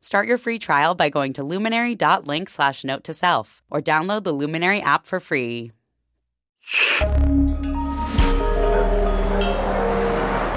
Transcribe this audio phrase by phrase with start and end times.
[0.00, 4.32] Start your free trial by going to luminary.link slash note to self or download the
[4.32, 5.72] Luminary app for free.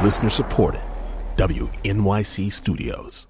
[0.04, 0.81] Listener supported.
[1.36, 3.28] WNYC Studios.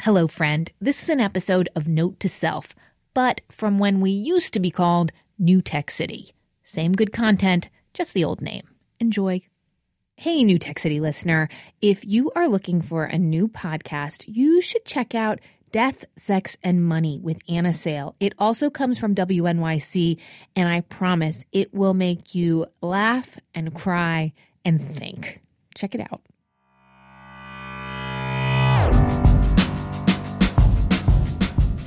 [0.00, 0.70] Hello, friend.
[0.80, 2.74] This is an episode of Note to Self,
[3.14, 6.34] but from when we used to be called New Tech City.
[6.62, 8.68] Same good content, just the old name.
[9.00, 9.42] Enjoy.
[10.20, 11.48] Hey, New Tech City listener.
[11.80, 15.38] If you are looking for a new podcast, you should check out
[15.70, 18.16] Death, Sex, and Money with Anna Sale.
[18.18, 20.18] It also comes from WNYC,
[20.56, 24.32] and I promise it will make you laugh and cry
[24.64, 25.40] and think.
[25.76, 26.20] Check it out.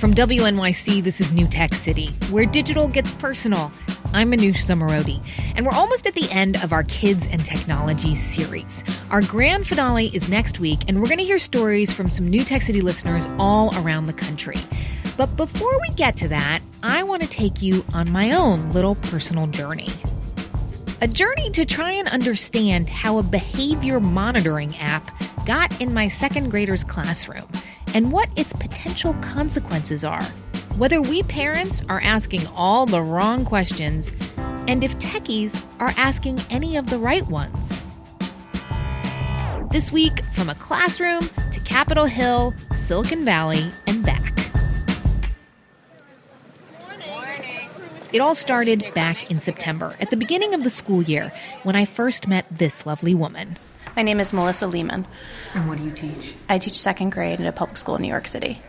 [0.02, 3.70] From WNYC, this is New Tech City, where digital gets personal.
[4.12, 8.82] I'm Manoush Zomorodi, and we're almost at the end of our Kids and Technology series.
[9.12, 12.42] Our grand finale is next week, and we're going to hear stories from some New
[12.42, 14.56] Tech City listeners all around the country.
[15.16, 18.96] But before we get to that, I want to take you on my own little
[18.96, 19.90] personal journey.
[21.00, 25.08] A journey to try and understand how a behavior monitoring app
[25.46, 27.46] got in my second grader's classroom
[27.94, 30.24] and what its potential consequences are.
[30.76, 34.10] Whether we parents are asking all the wrong questions,
[34.68, 37.82] and if techies are asking any of the right ones.
[39.70, 44.32] This week, from a classroom to Capitol Hill, Silicon Valley, and back.
[48.12, 51.32] It all started back in September, at the beginning of the school year,
[51.62, 53.56] when I first met this lovely woman.
[53.96, 55.06] My name is Melissa Lehman.
[55.54, 56.34] And what do you teach?
[56.48, 58.60] I teach second grade in a public school in New York City.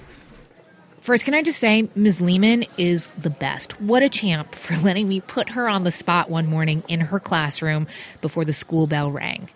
[0.99, 2.21] First, can I just say, Ms.
[2.21, 3.79] Lehman is the best.
[3.81, 7.19] What a champ for letting me put her on the spot one morning in her
[7.19, 7.87] classroom
[8.21, 9.49] before the school bell rang.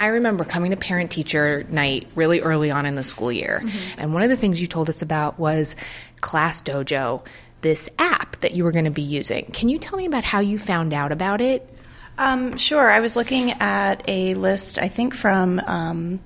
[0.00, 3.60] I remember coming to parent teacher night really early on in the school year.
[3.62, 4.00] Mm-hmm.
[4.00, 5.76] And one of the things you told us about was
[6.22, 7.24] Class Dojo,
[7.60, 9.44] this app that you were going to be using.
[9.46, 11.71] Can you tell me about how you found out about it?
[12.18, 12.90] Um, sure.
[12.90, 16.20] I was looking at a list, I think from um,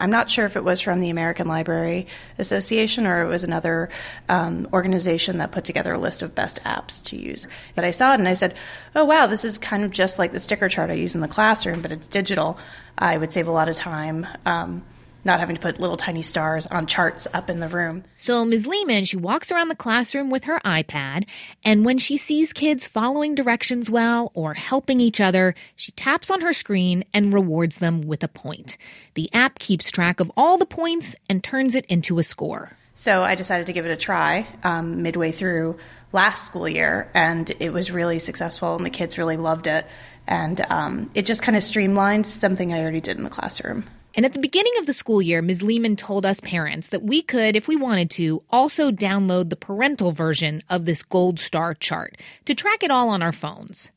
[0.00, 2.06] I'm not sure if it was from the American Library
[2.38, 3.88] Association or it was another
[4.28, 7.46] um, organization that put together a list of best apps to use.
[7.74, 8.54] But I saw it and I said,
[8.94, 11.28] oh, wow, this is kind of just like the sticker chart I use in the
[11.28, 12.58] classroom, but it's digital.
[12.98, 14.26] I would save a lot of time.
[14.44, 14.82] Um,
[15.24, 18.04] not having to put little tiny stars on charts up in the room.
[18.16, 18.66] So Ms.
[18.66, 21.26] Lehman, she walks around the classroom with her iPad,
[21.64, 26.40] and when she sees kids following directions well or helping each other, she taps on
[26.40, 28.76] her screen and rewards them with a point.
[29.14, 32.76] The app keeps track of all the points and turns it into a score.
[32.94, 35.78] So I decided to give it a try um, midway through
[36.12, 39.84] last school year, and it was really successful, and the kids really loved it.
[40.26, 43.84] And um, it just kind of streamlined something I already did in the classroom.
[44.16, 45.62] And at the beginning of the school year, Ms.
[45.62, 50.12] Lehman told us parents that we could, if we wanted to, also download the parental
[50.12, 53.90] version of this gold star chart to track it all on our phones.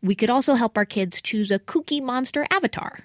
[0.00, 3.00] We could also help our kids choose a kooky monster avatar.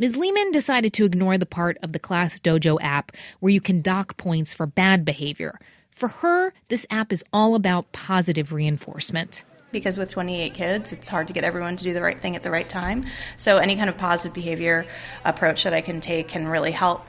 [0.00, 0.16] Ms.
[0.16, 4.16] Lehman decided to ignore the part of the Class Dojo app where you can dock
[4.16, 5.60] points for bad behavior.
[5.94, 11.28] For her, this app is all about positive reinforcement because with 28 kids, it's hard
[11.28, 13.04] to get everyone to do the right thing at the right time.
[13.36, 14.86] So, any kind of positive behavior
[15.24, 17.04] approach that I can take can really help.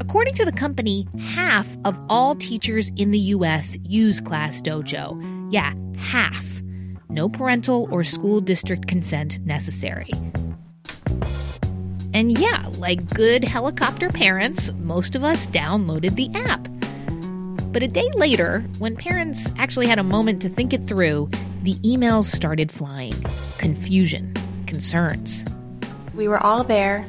[0.00, 3.76] According to the company, half of all teachers in the U.S.
[3.82, 5.52] use Class Dojo.
[5.52, 6.62] Yeah, half.
[7.10, 10.10] No parental or school district consent necessary.
[12.14, 16.68] And yeah, like good helicopter parents, most of us downloaded the app.
[17.78, 21.30] But a day later, when parents actually had a moment to think it through,
[21.62, 23.14] the emails started flying
[23.58, 24.34] confusion,
[24.66, 25.44] concerns.
[26.12, 27.06] We were all there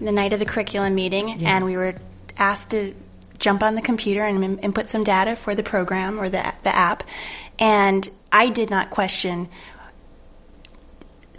[0.00, 1.54] the night of the curriculum meeting, yeah.
[1.54, 1.96] and we were
[2.38, 2.94] asked to
[3.38, 7.02] jump on the computer and input some data for the program or the, the app.
[7.58, 9.50] And I did not question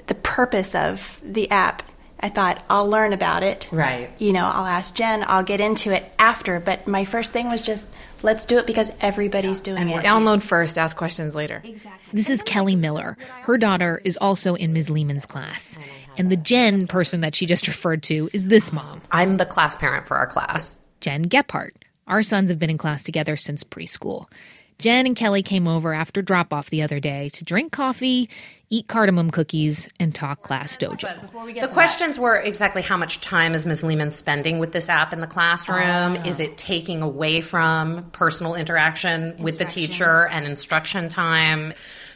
[0.05, 1.81] the purpose of the app.
[2.19, 3.69] I thought I'll learn about it.
[3.71, 4.11] Right.
[4.19, 6.59] You know, I'll ask Jen, I'll get into it after.
[6.59, 10.03] But my first thing was just Let's do it because everybody's doing and it.
[10.03, 11.61] Download first, ask questions later.
[11.63, 12.17] Exactly.
[12.17, 13.17] This is Kelly Miller.
[13.41, 14.89] Her daughter is also in Ms.
[14.89, 15.77] Lehman's class.
[16.17, 19.01] And the Jen person that she just referred to is this mom.
[19.11, 20.79] I'm the class parent for our class.
[20.99, 21.71] Jen Gephardt.
[22.07, 24.31] Our sons have been in class together since preschool.
[24.79, 28.29] Jen and Kelly came over after drop off the other day to drink coffee,
[28.69, 31.59] eat cardamom cookies, and talk class dojo.
[31.59, 33.83] The questions were exactly how much time is Ms.
[33.83, 36.17] Lehman spending with this app in the classroom?
[36.27, 41.73] Is it taking away from personal interaction with the teacher and instruction time?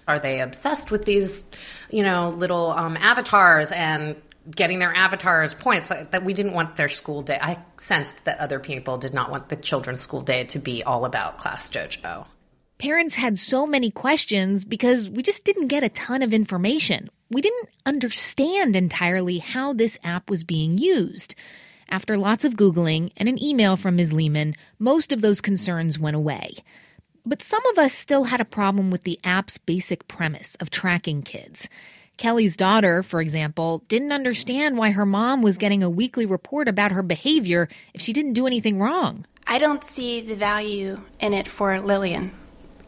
[0.07, 1.43] Are they obsessed with these,
[1.89, 4.15] you know, little um, avatars and
[4.49, 7.39] getting their avatars points that we didn't want their school day?
[7.41, 11.05] I sensed that other people did not want the children's school day to be all
[11.05, 12.27] about class dojo.
[12.81, 17.11] Parents had so many questions because we just didn't get a ton of information.
[17.29, 21.35] We didn't understand entirely how this app was being used.
[21.89, 24.13] After lots of Googling and an email from Ms.
[24.13, 26.55] Lehman, most of those concerns went away.
[27.23, 31.21] But some of us still had a problem with the app's basic premise of tracking
[31.21, 31.69] kids.
[32.17, 36.93] Kelly's daughter, for example, didn't understand why her mom was getting a weekly report about
[36.93, 39.27] her behavior if she didn't do anything wrong.
[39.45, 42.31] I don't see the value in it for Lillian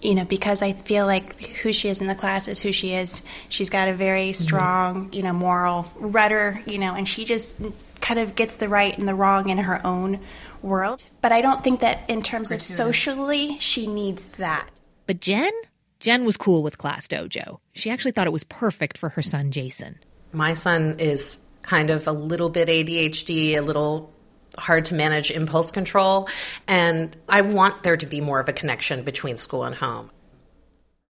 [0.04, 2.94] you know, because I feel like who she is in the class is who she
[2.94, 3.24] is.
[3.50, 4.44] She's got a very mm-hmm.
[4.44, 5.14] strong, mm-hmm.
[5.14, 7.62] you know, moral rudder, you know, and she just
[8.02, 10.20] kind of gets the right and the wrong in her own
[10.62, 11.04] world.
[11.22, 14.68] But I don't think that in terms of socially, she needs that.
[15.08, 15.52] But Jen?
[16.00, 17.60] Jen was cool with Class Dojo.
[17.74, 19.98] She actually thought it was perfect for her son, Jason.
[20.34, 24.12] My son is kind of a little bit ADHD, a little
[24.58, 26.28] hard to manage impulse control.
[26.68, 30.12] And I want there to be more of a connection between school and home.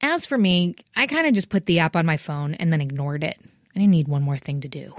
[0.01, 2.81] As for me, I kind of just put the app on my phone and then
[2.81, 3.37] ignored it.
[3.75, 4.93] I didn't need one more thing to do.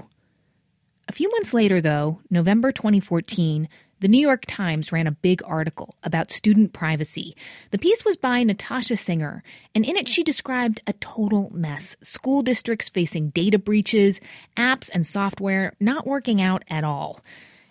[1.09, 3.67] A few months later, though, November 2014,
[3.99, 7.35] the New York Times ran a big article about student privacy.
[7.71, 9.43] The piece was by Natasha Singer,
[9.75, 14.19] and in it she described a total mess school districts facing data breaches,
[14.57, 17.21] apps and software not working out at all.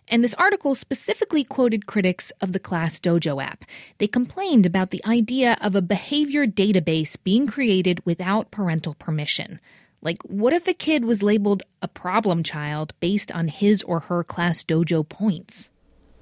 [0.08, 3.64] And this article specifically quoted critics of the Class Dojo app.
[3.98, 9.60] They complained about the idea of a behavior database being created without parental permission.
[10.02, 14.24] Like, what if a kid was labeled a problem child based on his or her
[14.24, 15.70] Class Dojo points?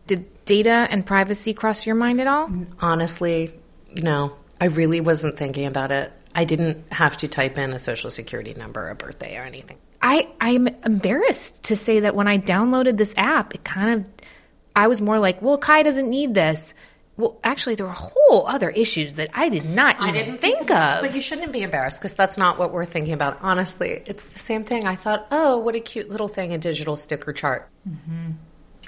[0.06, 2.50] Did data and privacy cross your mind at all?
[2.81, 3.53] Honestly,
[3.94, 4.35] no.
[4.61, 6.12] I really wasn't thinking about it.
[6.35, 9.79] I didn't have to type in a social security number, a birthday, or anything.
[10.02, 14.26] I I'm embarrassed to say that when I downloaded this app, it kind of
[14.75, 16.75] I was more like, well, Kai doesn't need this.
[17.17, 20.70] Well, actually, there were whole other issues that I did not even I didn't think
[20.70, 21.02] of.
[21.02, 23.38] But you shouldn't be embarrassed because that's not what we're thinking about.
[23.43, 24.87] Honestly, it's the same thing.
[24.87, 27.69] I thought, oh, what a cute little thing, a digital sticker chart.
[27.87, 28.31] Mm-hmm.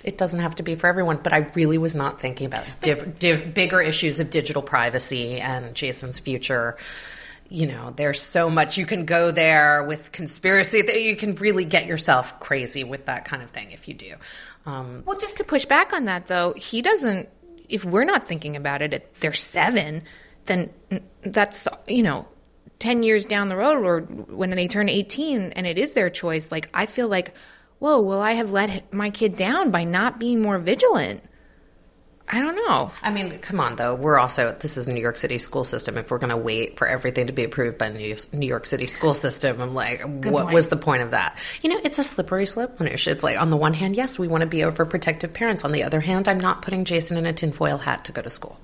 [0.02, 3.18] It doesn't have to be for everyone, but I really was not thinking about div-
[3.18, 6.78] div- bigger issues of digital privacy and Jason's future
[7.52, 11.66] you know, there's so much you can go there with conspiracy that you can really
[11.66, 14.14] get yourself crazy with that kind of thing if you do.
[14.64, 17.28] Um, well, just to push back on that, though, he doesn't.
[17.68, 20.02] If we're not thinking about it, at they're seven,
[20.46, 20.70] then
[21.22, 22.26] that's you know,
[22.78, 26.50] ten years down the road, or when they turn eighteen, and it is their choice.
[26.50, 27.34] Like I feel like,
[27.80, 31.22] whoa, will I have let my kid down by not being more vigilant?
[32.34, 32.90] I don't know.
[33.02, 33.94] I mean, come on, though.
[33.94, 35.98] We're also, this is New York City school system.
[35.98, 37.98] If we're going to wait for everything to be approved by the
[38.32, 40.54] New York City school system, I'm like, Good what point.
[40.54, 41.38] was the point of that?
[41.60, 42.80] You know, it's a slippery slope.
[42.80, 45.62] It's like, on the one hand, yes, we want to be overprotective parents.
[45.62, 48.30] On the other hand, I'm not putting Jason in a tinfoil hat to go to
[48.30, 48.58] school.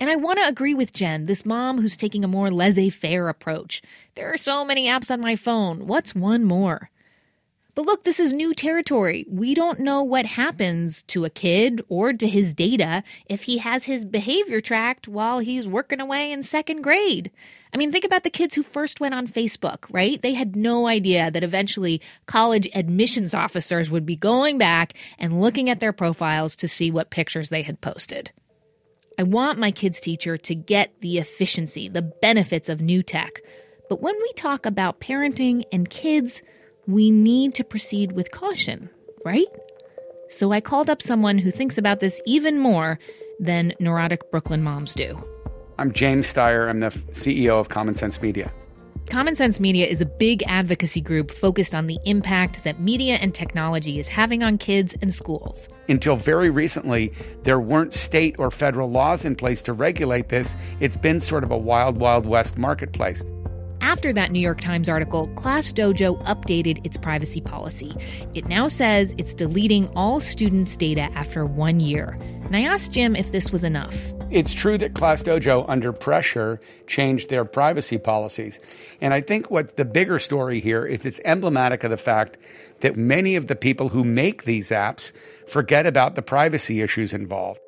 [0.00, 3.28] And I want to agree with Jen, this mom who's taking a more laissez faire
[3.28, 3.82] approach.
[4.14, 5.86] There are so many apps on my phone.
[5.86, 6.90] What's one more?
[7.74, 9.26] But look, this is new territory.
[9.28, 13.84] We don't know what happens to a kid or to his data if he has
[13.84, 17.32] his behavior tracked while he's working away in second grade.
[17.72, 20.22] I mean, think about the kids who first went on Facebook, right?
[20.22, 25.68] They had no idea that eventually college admissions officers would be going back and looking
[25.68, 28.30] at their profiles to see what pictures they had posted.
[29.18, 33.40] I want my kids' teacher to get the efficiency, the benefits of new tech.
[33.88, 36.42] But when we talk about parenting and kids,
[36.86, 38.90] we need to proceed with caution,
[39.24, 39.46] right?
[40.28, 42.98] So I called up someone who thinks about this even more
[43.40, 45.22] than neurotic Brooklyn moms do.
[45.78, 46.68] I'm James Steyer.
[46.68, 48.52] I'm the CEO of Common Sense Media.
[49.10, 53.34] Common Sense Media is a big advocacy group focused on the impact that media and
[53.34, 55.68] technology is having on kids and schools.
[55.88, 57.12] Until very recently,
[57.42, 60.56] there weren't state or federal laws in place to regulate this.
[60.80, 63.22] It's been sort of a wild, wild west marketplace.
[63.84, 67.94] After that New York Times article, Class Dojo updated its privacy policy.
[68.32, 72.16] It now says it's deleting all students' data after one year.
[72.44, 73.94] And I asked Jim if this was enough.
[74.30, 78.58] It's true that Class Dojo, under pressure, changed their privacy policies.
[79.02, 82.38] And I think what the bigger story here is it's emblematic of the fact
[82.80, 85.12] that many of the people who make these apps
[85.46, 87.60] forget about the privacy issues involved.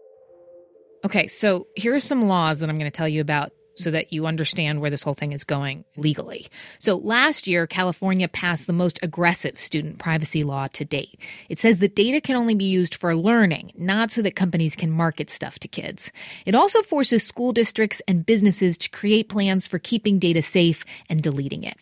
[1.05, 4.13] Okay, so here are some laws that I'm going to tell you about so that
[4.13, 6.49] you understand where this whole thing is going legally.
[6.79, 11.19] So last year, California passed the most aggressive student privacy law to date.
[11.49, 14.91] It says that data can only be used for learning, not so that companies can
[14.91, 16.11] market stuff to kids.
[16.45, 21.23] It also forces school districts and businesses to create plans for keeping data safe and
[21.23, 21.77] deleting it.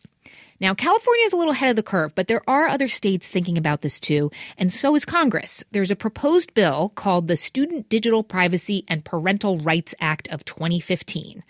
[0.60, 3.58] Now, California is a little ahead of the curve, but there are other states thinking
[3.58, 5.64] about this too, and so is Congress.
[5.72, 11.42] There's a proposed bill called the Student Digital Privacy and Parental Rights Act of 2015.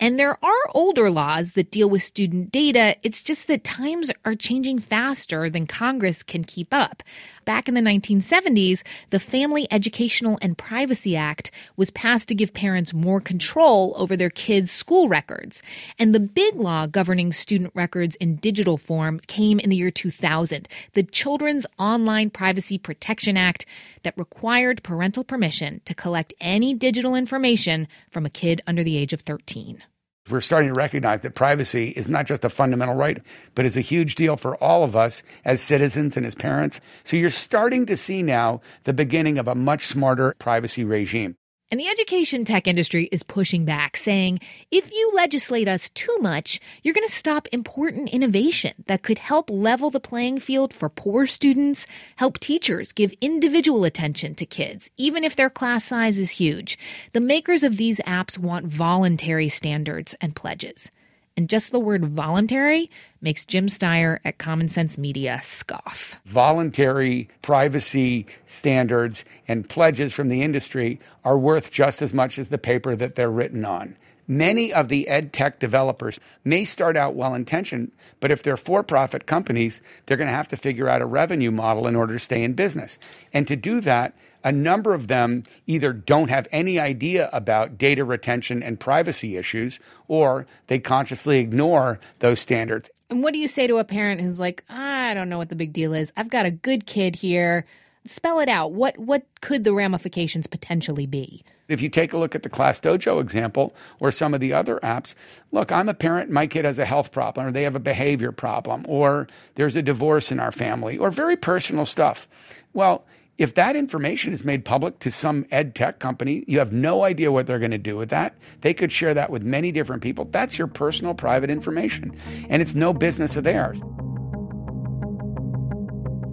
[0.00, 2.96] And there are older laws that deal with student data.
[3.02, 7.02] It's just that times are changing faster than Congress can keep up.
[7.48, 12.92] Back in the 1970s, the Family Educational and Privacy Act was passed to give parents
[12.92, 15.62] more control over their kids' school records.
[15.98, 20.68] And the big law governing student records in digital form came in the year 2000,
[20.92, 23.64] the Children's Online Privacy Protection Act
[24.02, 29.14] that required parental permission to collect any digital information from a kid under the age
[29.14, 29.82] of 13
[30.30, 33.22] we're starting to recognize that privacy is not just a fundamental right,
[33.54, 36.80] but is a huge deal for all of us as citizens and as parents.
[37.04, 41.36] So you're starting to see now the beginning of a much smarter privacy regime.
[41.70, 46.60] And the education tech industry is pushing back, saying if you legislate us too much,
[46.82, 51.26] you're going to stop important innovation that could help level the playing field for poor
[51.26, 56.78] students, help teachers give individual attention to kids, even if their class size is huge.
[57.12, 60.90] The makers of these apps want voluntary standards and pledges.
[61.38, 62.90] And just the word voluntary
[63.20, 66.16] makes Jim Steyer at Common Sense Media scoff.
[66.26, 72.58] Voluntary privacy standards and pledges from the industry are worth just as much as the
[72.58, 73.96] paper that they're written on.
[74.26, 78.82] Many of the ed tech developers may start out well intentioned, but if they're for
[78.82, 82.18] profit companies, they're going to have to figure out a revenue model in order to
[82.18, 82.98] stay in business.
[83.32, 84.12] And to do that,
[84.48, 89.78] a number of them either don't have any idea about data retention and privacy issues,
[90.08, 92.88] or they consciously ignore those standards.
[93.10, 95.56] And what do you say to a parent who's like, I don't know what the
[95.56, 96.14] big deal is?
[96.16, 97.66] I've got a good kid here.
[98.06, 98.72] Spell it out.
[98.72, 101.44] What what could the ramifications potentially be?
[101.68, 104.80] If you take a look at the Class Dojo example or some of the other
[104.82, 105.14] apps,
[105.52, 108.32] look, I'm a parent, my kid has a health problem or they have a behavior
[108.32, 112.26] problem or there's a divorce in our family or very personal stuff.
[112.72, 113.04] Well,
[113.38, 117.30] if that information is made public to some ed tech company, you have no idea
[117.30, 118.34] what they're going to do with that.
[118.62, 120.24] They could share that with many different people.
[120.24, 122.16] That's your personal private information,
[122.50, 123.78] and it's no business of theirs.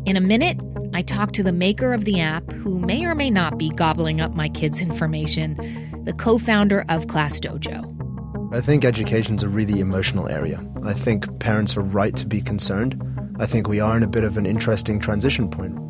[0.08, 0.60] In a minute,
[0.96, 4.20] I talk to the maker of the app, who may or may not be gobbling
[4.20, 5.56] up my kids' information,
[6.06, 7.92] the co founder of Class Dojo.
[8.52, 10.66] I think education's a really emotional area.
[10.84, 13.02] I think parents are right to be concerned.
[13.38, 15.85] I think we are in a bit of an interesting transition point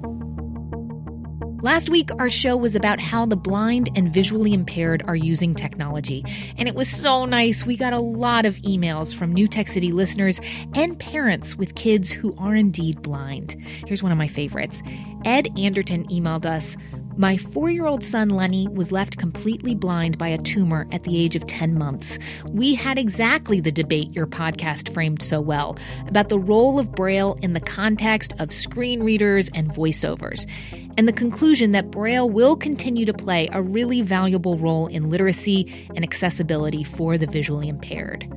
[1.65, 6.23] Last week, our show was about how the blind and visually impaired are using technology.
[6.59, 7.65] And it was so nice.
[7.65, 10.39] We got a lot of emails from New Tech City listeners
[10.75, 13.55] and parents with kids who are indeed blind.
[13.87, 14.83] Here's one of my favorites
[15.25, 16.77] Ed Anderton emailed us
[17.17, 21.17] my four year old son Lenny was left completely blind by a tumor at the
[21.17, 22.19] age of 10 months.
[22.47, 27.37] We had exactly the debate your podcast framed so well about the role of Braille
[27.41, 30.49] in the context of screen readers and voiceovers,
[30.97, 35.87] and the conclusion that Braille will continue to play a really valuable role in literacy
[35.95, 38.27] and accessibility for the visually impaired.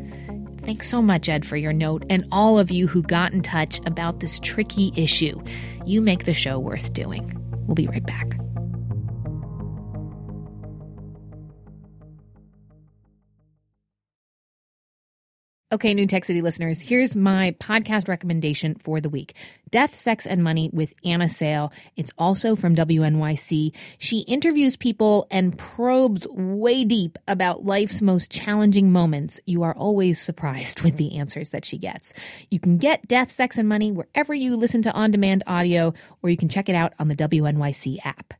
[0.62, 3.80] Thanks so much, Ed, for your note, and all of you who got in touch
[3.86, 5.40] about this tricky issue.
[5.86, 7.34] You make the show worth doing.
[7.66, 8.38] We'll be right back.
[15.70, 19.34] Okay, New Tech City listeners, here's my podcast recommendation for the week
[19.68, 21.74] Death, Sex, and Money with Anna Sale.
[21.94, 23.76] It's also from WNYC.
[23.98, 29.40] She interviews people and probes way deep about life's most challenging moments.
[29.44, 32.14] You are always surprised with the answers that she gets.
[32.50, 36.30] You can get Death, Sex, and Money wherever you listen to on demand audio, or
[36.30, 38.32] you can check it out on the WNYC app.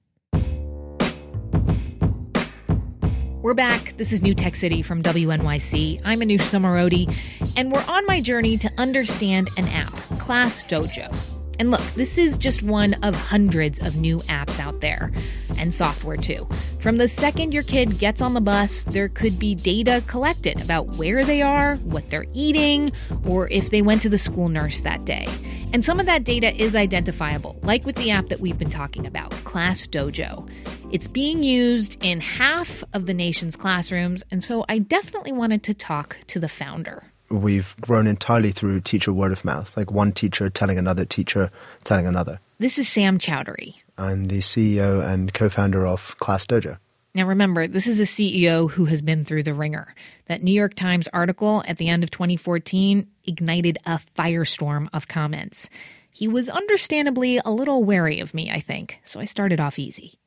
[3.41, 3.97] We're back.
[3.97, 6.03] This is New Tech City from WNYC.
[6.05, 7.15] I'm Manoush Zomorodi,
[7.57, 11.38] and we're on my journey to understand an app, Class Dojo.
[11.59, 15.11] And look, this is just one of hundreds of new apps out there,
[15.57, 16.49] and software too.
[16.81, 20.87] From the second your kid gets on the bus, there could be data collected about
[20.97, 22.93] where they are, what they're eating,
[23.25, 25.27] or if they went to the school nurse that day.
[25.73, 29.07] And some of that data is identifiable, like with the app that we've been talking
[29.07, 30.49] about, Class Dojo.
[30.91, 35.75] It's being used in half of the nation's classrooms, and so I definitely wanted to
[35.75, 37.13] talk to the founder.
[37.31, 41.51] We've grown entirely through teacher word of mouth, like one teacher telling another teacher
[41.85, 42.41] telling another.
[42.59, 43.75] This is Sam Chaudhary.
[43.99, 46.79] I'm the CEO and co founder of Class Dojo.
[47.15, 49.95] Now, remember, this is a CEO who has been through the wringer.
[50.27, 55.69] That New York Times article at the end of 2014 ignited a firestorm of comments.
[56.13, 60.19] He was understandably a little wary of me, I think, so I started off easy.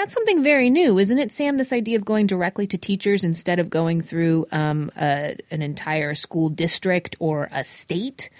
[0.00, 1.58] That's something very new, isn't it, Sam?
[1.58, 6.14] This idea of going directly to teachers instead of going through um, a, an entire
[6.14, 8.30] school district or a state.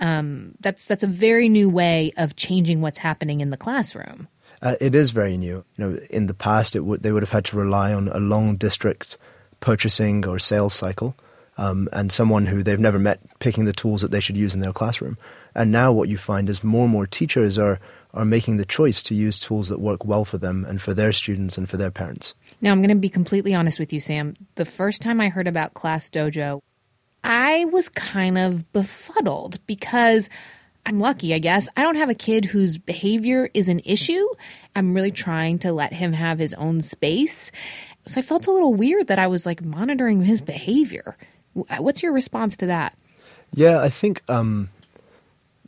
[0.00, 4.28] Um, that's that's a very new way of changing what's happening in the classroom.
[4.62, 5.62] Uh, it is very new.
[5.76, 8.56] You know, in the past, it they would have had to rely on a long
[8.56, 9.18] district
[9.60, 11.14] purchasing or sales cycle,
[11.58, 14.60] um, and someone who they've never met picking the tools that they should use in
[14.60, 15.18] their classroom.
[15.54, 17.78] And now, what you find is more and more teachers are
[18.12, 21.12] are making the choice to use tools that work well for them and for their
[21.12, 22.34] students and for their parents.
[22.60, 24.34] Now, I'm going to be completely honest with you, Sam.
[24.56, 26.60] The first time I heard about Class Dojo,
[27.22, 30.28] I was kind of befuddled because
[30.86, 31.68] I'm lucky, I guess.
[31.76, 34.26] I don't have a kid whose behavior is an issue.
[34.74, 37.52] I'm really trying to let him have his own space.
[38.06, 41.16] So I felt a little weird that I was like monitoring his behavior.
[41.52, 42.96] What's your response to that?
[43.52, 44.70] Yeah, I think um,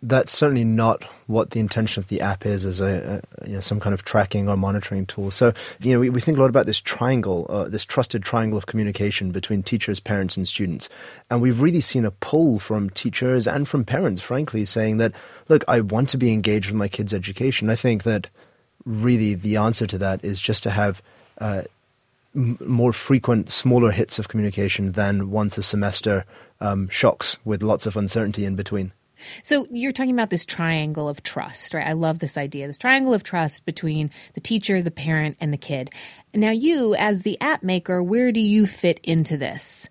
[0.02, 3.60] that's certainly not what the intention of the app is as a, a you know,
[3.60, 5.30] some kind of tracking or monitoring tool.
[5.30, 8.58] So you know we, we think a lot about this triangle, uh, this trusted triangle
[8.58, 10.88] of communication between teachers, parents, and students,
[11.30, 15.12] and we've really seen a pull from teachers and from parents, frankly, saying that
[15.48, 17.70] look, I want to be engaged with my kids' education.
[17.70, 18.28] I think that
[18.84, 21.00] really the answer to that is just to have.
[21.38, 21.62] Uh,
[22.34, 26.24] more frequent, smaller hits of communication than once a semester
[26.62, 28.92] um, shocks with lots of uncertainty in between.
[29.42, 31.86] So you're talking about this triangle of trust, right?
[31.86, 32.66] I love this idea.
[32.66, 35.90] This triangle of trust between the teacher, the parent, and the kid.
[36.34, 39.88] Now, you, as the app maker, where do you fit into this?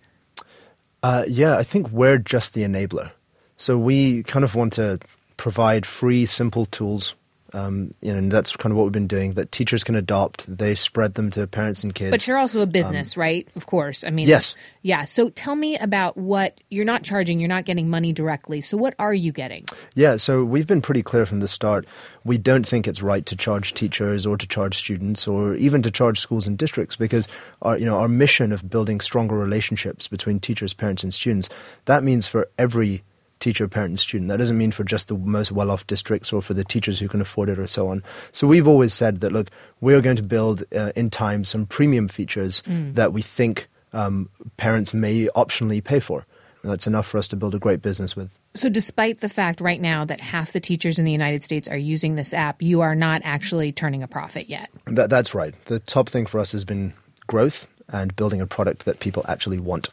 [1.04, 3.12] Uh, yeah, I think we're just the enabler.
[3.58, 5.00] So we kind of want to
[5.38, 7.16] provide free, simple tools
[7.54, 9.34] um, you know, and that's kind of what we've been doing.
[9.34, 10.46] That teachers can adopt.
[10.48, 12.12] They spread them to parents and kids.
[12.12, 13.48] But you're also a business, um, right?
[13.56, 14.04] Of course.
[14.04, 15.04] I mean, yes, yeah.
[15.04, 17.40] So tell me about what you're not charging.
[17.40, 18.62] You're not getting money directly.
[18.62, 19.66] So what are you getting?
[19.96, 20.16] Yeah.
[20.16, 21.86] So we've been pretty clear from the start.
[22.24, 25.92] We don't think it's right to charge teachers or to charge students or even to
[25.92, 27.28] charge schools and districts because
[27.62, 31.50] our, you know, our mission of building stronger relationships between teachers, parents, and students.
[31.86, 33.04] That means for every
[33.42, 34.30] teacher, parent, and student.
[34.30, 37.08] That doesn't mean for just the most well off districts or for the teachers who
[37.08, 38.04] can afford it or so on.
[38.32, 39.50] So we've always said that, look,
[39.82, 42.96] we're going to build uh, in time some premium features mm.
[42.96, 46.26] that we think um, parents may optionally pay for.
[46.64, 48.38] And that's enough for us to build a great business with.
[48.54, 51.78] So, despite the fact right now that half the teachers in the United States are
[51.78, 54.70] using this app, you are not actually turning a profit yet.
[54.86, 55.56] That, that's right.
[55.66, 56.94] The top thing for us has been
[57.26, 59.90] growth and building a product that people actually want.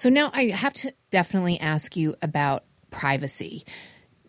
[0.00, 3.66] So now I have to definitely ask you about privacy.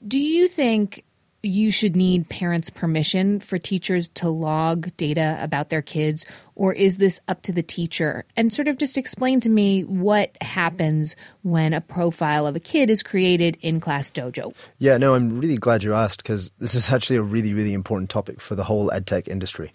[0.06, 1.06] Do you think
[1.44, 6.98] you should need parents' permission for teachers to log data about their kids, or is
[6.98, 8.26] this up to the teacher?
[8.36, 12.90] And sort of just explain to me what happens when a profile of a kid
[12.90, 14.54] is created in Class Dojo.
[14.78, 18.10] Yeah, no, I'm really glad you asked because this is actually a really, really important
[18.10, 19.72] topic for the whole edtech industry.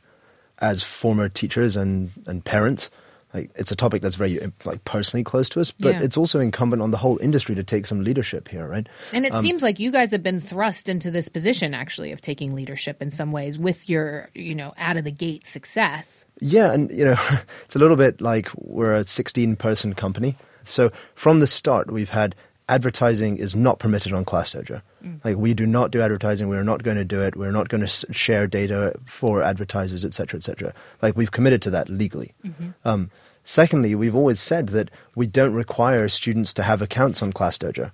[0.58, 2.90] As former teachers and, and parents,
[3.36, 6.02] like it's a topic that's very like personally close to us, but yeah.
[6.02, 8.88] it's also incumbent on the whole industry to take some leadership here, right?
[9.12, 12.20] And it um, seems like you guys have been thrust into this position actually of
[12.20, 16.26] taking leadership in some ways with your, you know, out of the gate success.
[16.40, 17.16] Yeah, and you know,
[17.64, 20.36] it's a little bit like we're a 16 person company.
[20.64, 22.34] So from the start, we've had
[22.68, 24.82] advertising is not permitted on Class Dojo.
[25.04, 25.24] Mm.
[25.24, 26.48] Like we do not do advertising.
[26.48, 27.36] We are not going to do it.
[27.36, 30.74] We're not going to share data for advertisers, etc., etc.
[31.02, 32.34] Like we've committed to that legally.
[32.44, 32.70] Mm-hmm.
[32.84, 33.10] Um,
[33.46, 37.92] secondly, we've always said that we don't require students to have accounts on Class Dojo,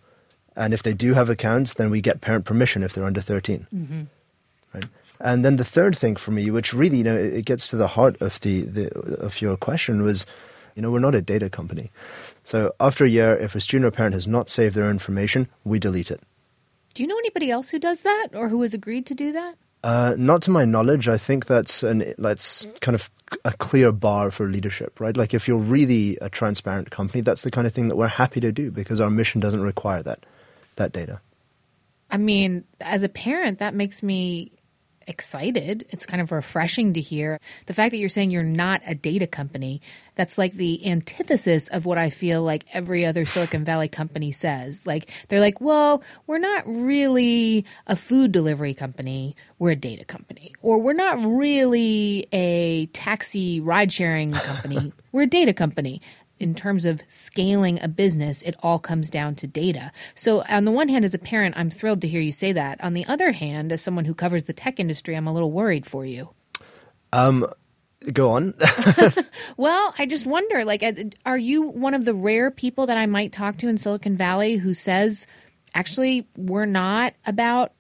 [0.56, 3.68] and if they do have accounts, then we get parent permission if they're under 13
[3.72, 4.02] mm-hmm.
[4.74, 4.86] Right.
[5.20, 7.88] And then the third thing for me, which really you know it gets to the
[7.88, 10.26] heart of the, the of your question, was
[10.74, 11.92] you know we're not a data company.
[12.42, 15.78] So after a year, if a student or parent has not saved their information, we
[15.78, 16.20] delete it.
[16.94, 19.54] Do you know anybody else who does that or who has agreed to do that?
[19.84, 21.08] Uh, not to my knowledge.
[21.08, 23.10] I think that's an that's kind of
[23.44, 25.16] a clear bar for leadership, right?
[25.16, 28.40] Like if you're really a transparent company, that's the kind of thing that we're happy
[28.40, 30.24] to do because our mission doesn't require that
[30.76, 31.20] that data.
[32.10, 34.52] I mean, as a parent, that makes me
[35.06, 35.84] excited.
[35.90, 37.38] It's kind of refreshing to hear.
[37.66, 39.80] The fact that you're saying you're not a data company,
[40.14, 44.86] that's like the antithesis of what I feel like every other Silicon Valley company says.
[44.86, 50.52] Like, they're like, well, we're not really a food delivery company, we're a data company.
[50.60, 56.00] Or we're not really a taxi ride sharing company, we're a data company
[56.42, 59.92] in terms of scaling a business, it all comes down to data.
[60.14, 62.82] So, on the one hand, as a parent, I'm thrilled to hear you say that.
[62.82, 65.86] On the other hand, as someone who covers the tech industry, I'm a little worried
[65.86, 66.30] for you.
[67.12, 67.46] Um,
[68.12, 68.54] Go on.
[69.56, 70.92] Well, I just wonder like uh,
[71.26, 74.56] are you one of the rare people that I might talk to in Silicon Valley
[74.56, 75.26] who says
[75.74, 77.72] actually we're not about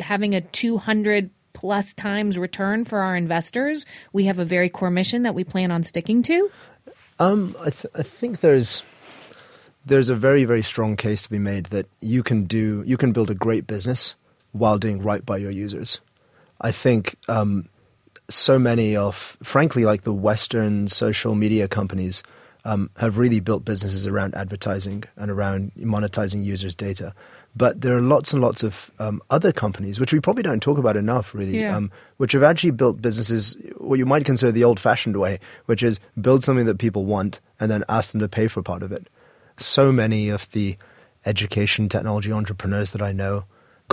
[0.00, 3.86] having a 200 plus times return for our investors.
[4.12, 6.50] We have a very core mission that we plan on sticking to.
[7.18, 8.82] Um, I, th- I think there's
[9.86, 13.12] there's a very very strong case to be made that you can do you can
[13.12, 14.14] build a great business
[14.52, 16.00] while doing right by your users.
[16.60, 17.68] I think um,
[18.28, 22.22] so many of frankly like the Western social media companies
[22.64, 27.14] um, have really built businesses around advertising and around monetizing users' data.
[27.56, 30.76] But there are lots and lots of um, other companies, which we probably don't talk
[30.76, 31.76] about enough, really, Yeah.
[31.76, 35.82] um, which have actually built businesses what you might consider the old fashioned way, which
[35.82, 38.90] is build something that people want and then ask them to pay for part of
[38.90, 39.08] it.
[39.56, 40.76] So many of the
[41.26, 43.44] education technology entrepreneurs that I know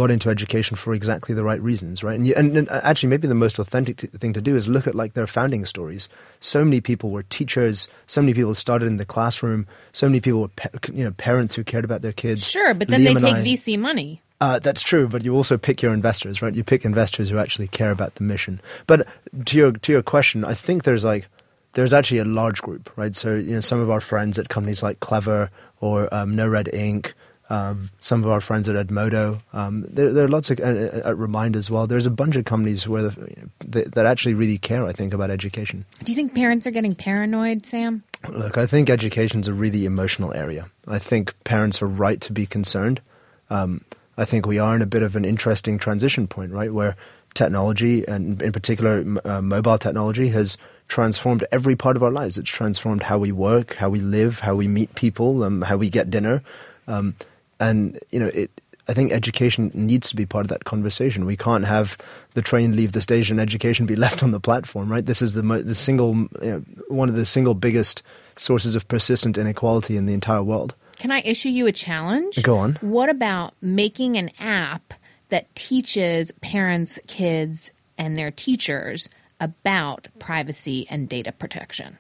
[0.02, 2.18] got into education for exactly the right reasons, right?
[2.20, 4.96] And, and, and actually, maybe the most authentic t- thing to do is look at
[4.96, 6.10] like their founding stories.
[6.40, 7.88] So many people were teachers.
[8.08, 9.68] So many people started in the classroom.
[9.94, 12.48] So many people were, pa- you know, parents who cared about their kids.
[12.48, 14.22] Sure, but then Liam they take I- VC money.
[14.42, 16.56] uh, that's true, but you also pick your investors, right?
[16.56, 18.60] You pick investors who actually care about the mission.
[18.88, 19.08] But
[19.46, 21.28] to your to your question, I think there's like
[21.74, 23.16] there's actually a large group, right?
[23.16, 27.14] So you know, some of our friends at companies like Clever or um, NoRedInk.
[27.52, 31.18] Um, some of our friends at Edmodo, um, there, there are lots of uh, at
[31.18, 31.86] Remind as well.
[31.86, 34.86] There's a bunch of companies where the, that, that actually really care.
[34.86, 35.84] I think about education.
[36.02, 38.04] Do you think parents are getting paranoid, Sam?
[38.30, 40.70] Look, I think education's a really emotional area.
[40.88, 43.02] I think parents are right to be concerned.
[43.50, 43.84] Um,
[44.18, 46.96] I think we are in a bit of an interesting transition point, right, where
[47.34, 52.38] technology, and in particular uh, mobile technology, has transformed every part of our lives.
[52.38, 55.90] It's transformed how we work, how we live, how we meet people, um, how we
[55.90, 56.44] get dinner,
[56.88, 57.16] um,
[57.62, 58.52] and you know it.
[58.88, 61.26] I think education needs to be part of that conversation.
[61.26, 61.98] We can't have
[62.34, 65.06] the train leave the station, education be left on the platform, right?
[65.06, 68.02] This is the mo- the single you know, one of the single biggest
[68.38, 70.76] sources of persistent inequality in the entire world.
[70.98, 72.42] Can I issue you a challenge?
[72.44, 72.76] Go on.
[72.82, 74.94] What about making an app
[75.30, 81.98] that teaches parents, kids, and their teachers about privacy and data protection?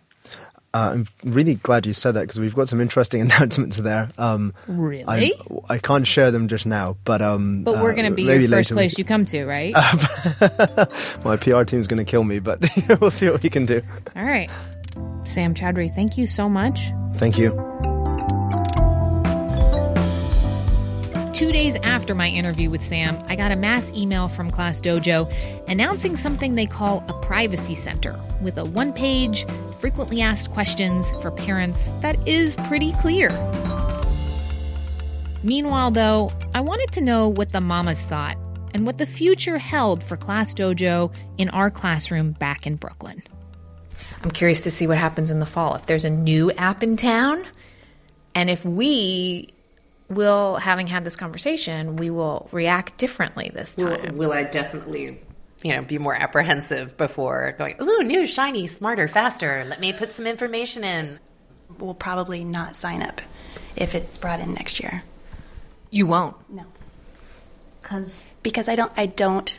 [0.73, 4.09] Uh, I'm really glad you said that because we've got some interesting announcements there.
[4.17, 5.03] Um, Really?
[5.05, 5.31] I,
[5.69, 8.43] I can't share them just now, but um, But we're uh, going to be maybe
[8.45, 9.73] your first we- place you come to, right?
[11.25, 12.63] My PR team's going to kill me, but
[13.01, 13.81] we'll see what we can do.
[14.15, 14.49] All right.
[15.23, 16.91] Sam Chaudhary, thank you so much.
[17.15, 17.51] Thank you.
[21.41, 25.27] Two days after my interview with Sam, I got a mass email from Class Dojo
[25.67, 29.47] announcing something they call a privacy center with a one page,
[29.79, 33.31] frequently asked questions for parents that is pretty clear.
[35.41, 38.37] Meanwhile, though, I wanted to know what the mamas thought
[38.75, 43.23] and what the future held for Class Dojo in our classroom back in Brooklyn.
[44.21, 45.73] I'm curious to see what happens in the fall.
[45.73, 47.43] If there's a new app in town,
[48.35, 49.49] and if we
[50.11, 54.17] will, having had this conversation, we will react differently this Will, time.
[54.17, 55.19] will I definitely,
[55.63, 59.65] you know, be more apprehensive before going, ooh, new, shiny, smarter, faster.
[59.67, 61.19] Let me put some information in.
[61.79, 63.21] We'll probably not sign up
[63.75, 65.03] if it's brought in next year.
[65.89, 66.35] You won't.
[66.49, 66.65] No,
[67.81, 68.91] Because because I don't.
[68.97, 69.57] I don't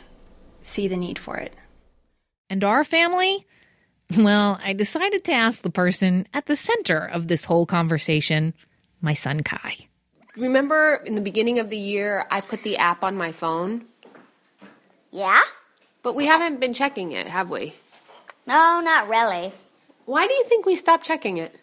[0.61, 1.53] see the need for it.
[2.49, 3.45] And our family?
[4.17, 8.53] Well, I decided to ask the person at the center of this whole conversation,
[9.01, 9.87] my son Kai.
[10.35, 13.85] Remember in the beginning of the year, I put the app on my phone,
[15.11, 15.39] Yeah?
[16.01, 17.73] but we haven't been checking it, have we?
[18.47, 19.53] No, not really.
[20.05, 21.55] Why do you think we stopped checking it?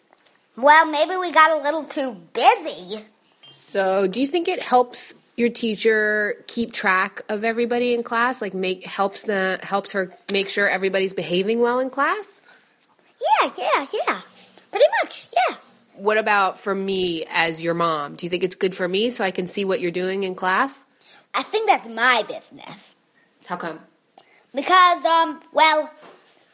[0.55, 3.05] Well, maybe we got a little too busy.
[3.49, 8.41] So, do you think it helps your teacher keep track of everybody in class?
[8.41, 12.41] Like, make helps the helps her make sure everybody's behaving well in class?
[13.43, 14.21] Yeah, yeah, yeah.
[14.71, 15.55] Pretty much, yeah.
[16.01, 18.15] What about for me as your mom?
[18.15, 20.33] Do you think it's good for me so I can see what you're doing in
[20.33, 20.83] class?
[21.35, 22.95] I think that's my business.
[23.45, 23.79] How come?
[24.51, 25.91] Because, um, well,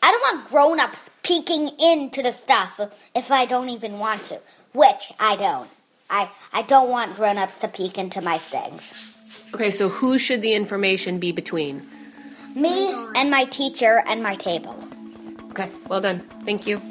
[0.03, 2.81] I don't want grown ups peeking into the stuff
[3.15, 4.41] if I don't even want to,
[4.73, 5.69] which I don't.
[6.09, 9.15] I, I don't want grown ups to peek into my things.
[9.55, 11.87] Okay, so who should the information be between?
[12.53, 14.77] Me and my teacher and my table.
[15.51, 16.19] Okay, well done.
[16.43, 16.81] Thank you.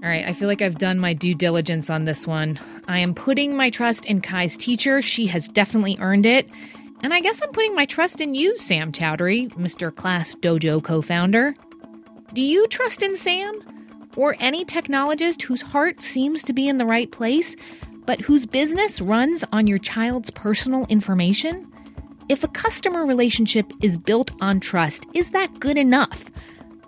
[0.00, 2.56] All right, I feel like I've done my due diligence on this one.
[2.86, 5.02] I am putting my trust in Kai's teacher.
[5.02, 6.48] She has definitely earned it.
[7.02, 9.92] And I guess I'm putting my trust in you, Sam Chaudhary, Mr.
[9.92, 11.52] Class Dojo co founder.
[12.32, 13.60] Do you trust in Sam?
[14.16, 17.56] Or any technologist whose heart seems to be in the right place,
[18.06, 21.66] but whose business runs on your child's personal information?
[22.28, 26.26] If a customer relationship is built on trust, is that good enough?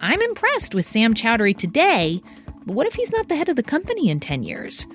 [0.01, 2.23] I'm impressed with Sam Chaudhary today,
[2.67, 4.87] but what if he's not the head of the company in 10 years?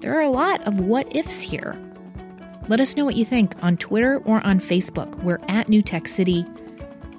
[0.00, 1.78] There are a lot of what ifs here.
[2.68, 5.14] Let us know what you think on Twitter or on Facebook.
[5.22, 6.44] We're at New Tech City.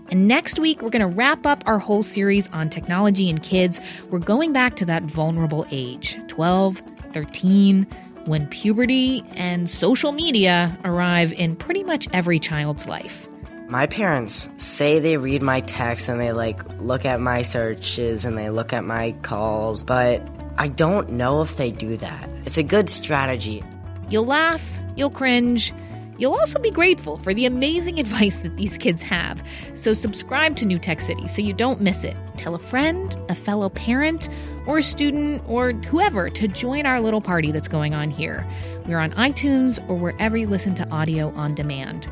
[0.09, 3.81] And next week, we're going to wrap up our whole series on technology and kids.
[4.09, 7.87] We're going back to that vulnerable age 12, 13,
[8.25, 13.27] when puberty and social media arrive in pretty much every child's life.
[13.73, 18.37] My parents say they read my texts and they like look at my searches and
[18.37, 20.21] they look at my calls, but
[20.59, 22.29] I don't know if they do that.
[22.45, 23.63] It's a good strategy.
[24.09, 25.73] You'll laugh, you'll cringe,
[26.19, 29.41] You'll also be grateful for the amazing advice that these kids have.
[29.73, 32.15] So subscribe to New Tech City so you don't miss it.
[32.37, 34.29] Tell a friend, a fellow parent,
[34.67, 38.45] or a student, or whoever to join our little party that's going on here.
[38.85, 42.07] We're on iTunes or wherever you listen to audio on demand.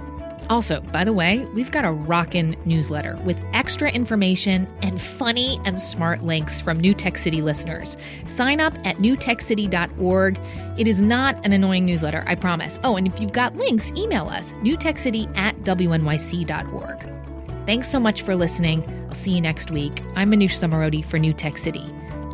[0.51, 5.81] Also, by the way, we've got a rockin' newsletter with extra information and funny and
[5.81, 7.95] smart links from New Tech City listeners.
[8.25, 10.37] Sign up at newtechcity.org.
[10.77, 12.81] It is not an annoying newsletter, I promise.
[12.83, 17.65] Oh, and if you've got links, email us newtechcity at wnyc.org.
[17.65, 18.83] Thanks so much for listening.
[19.07, 20.01] I'll see you next week.
[20.17, 21.85] I'm Manoush Zomorodi for New Tech City.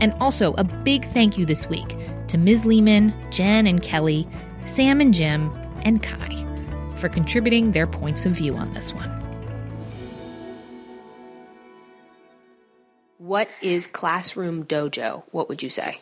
[0.02, 1.96] And also, a big thank you this week
[2.30, 2.66] to Ms.
[2.66, 4.28] Lehman, Jen and Kelly,
[4.66, 5.52] Sam and Jim,
[5.84, 6.47] and Kai
[6.98, 9.10] for contributing their points of view on this one.
[13.18, 15.24] What is Classroom Dojo?
[15.32, 16.02] What would you say?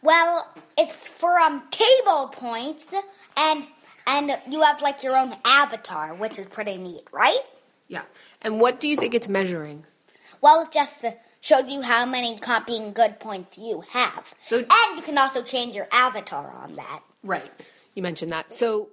[0.00, 2.92] Well, it's from um table points
[3.36, 3.66] and
[4.06, 7.40] and you have like your own avatar, which is pretty neat, right?
[7.88, 8.02] Yeah.
[8.40, 9.84] And what do you think it's measuring?
[10.40, 14.34] Well, it just uh, shows you how many copying good points you have.
[14.40, 17.02] So, and you can also change your avatar on that.
[17.22, 17.50] Right.
[17.94, 18.52] You mentioned that.
[18.52, 18.88] So